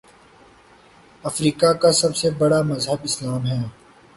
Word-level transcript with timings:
افریقہ 1.23 1.71
کا 1.81 1.91
سب 1.91 2.15
سے 2.15 2.29
بڑا 2.39 2.61
مذہب 2.61 2.99
اسلام 3.03 3.45
ہے 3.47 3.61